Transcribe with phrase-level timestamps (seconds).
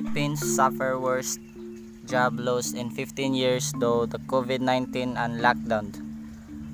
[0.00, 1.36] Philippines suffer worst
[2.08, 5.92] job loss in 15 years though the COVID-19 and lockdown.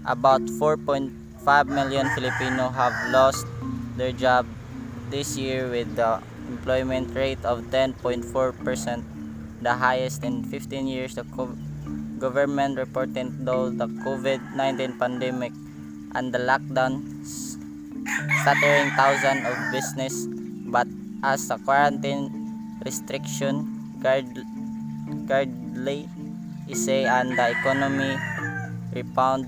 [0.06, 1.10] About 4.5
[1.66, 3.42] million Filipino have lost
[3.98, 4.46] their job
[5.10, 8.30] this year with the employment rate of 10.4%,
[9.58, 11.18] the highest in 15 years.
[11.18, 11.26] The
[12.22, 15.50] government reported though the COVID-19 pandemic
[16.14, 17.02] and the lockdown
[18.46, 20.14] shattering thousands of business
[20.70, 20.86] but
[21.26, 22.45] as the quarantine
[22.84, 23.64] restriction
[24.00, 24.26] guard
[25.26, 26.08] guardly
[26.74, 28.18] say and the economy
[28.92, 29.46] rebound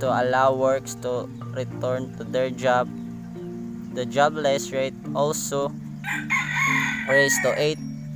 [0.00, 2.88] to allow works to return to their job.
[3.94, 5.72] The jobless rate also
[7.08, 7.56] raised to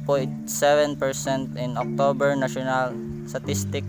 [0.06, 2.36] 8.7% in October.
[2.36, 2.92] National
[3.26, 3.84] Statistic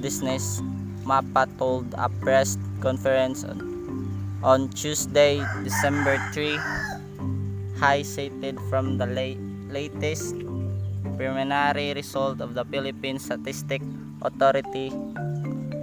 [0.00, 0.62] Dennis
[1.04, 3.60] MAPA told a press conference on,
[4.42, 6.56] on Tuesday, December 3
[7.80, 10.34] high cited from the late, latest
[11.16, 13.82] preliminary result of the Philippine Statistic
[14.22, 14.90] Authority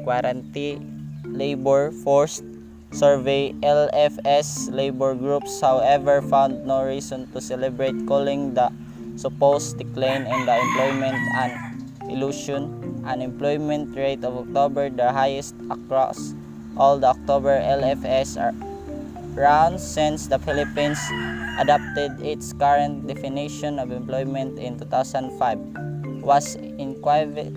[0.03, 0.84] Quarantine
[1.25, 2.44] Labor Force
[2.92, 8.72] Survey LFS labor groups however found no reason to celebrate calling the
[9.17, 11.52] supposed decline in the employment an
[12.09, 12.72] illusion.
[13.04, 16.36] Unemployment rate of October the highest across
[16.76, 18.39] all the October LFS
[19.38, 20.97] rounds since the Philippines
[21.61, 25.61] adopted its current definition of employment in 2005
[26.25, 27.53] was equivalent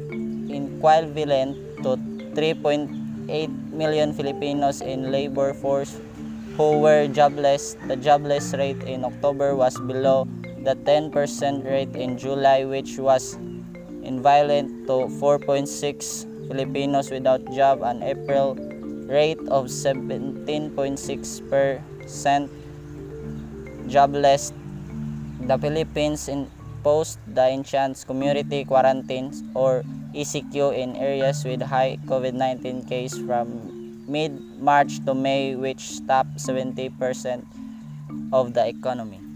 [1.83, 1.97] to
[2.37, 5.97] 3.8 million Filipinos in labor force
[6.61, 7.75] who were jobless.
[7.89, 10.29] The jobless rate in October was below
[10.63, 13.41] the 10% rate in July which was
[14.05, 15.67] equivalent to 4.6
[16.49, 18.59] Filipinos without job and April
[19.11, 20.47] rate of 17.6
[21.51, 22.47] percent
[23.91, 24.55] jobless,
[25.43, 29.83] the Philippines imposed the enhanced community quarantine or
[30.15, 37.43] ECQ in areas with high COVID-19 case from mid-March to May which stopped 70%
[38.33, 39.30] of the economy.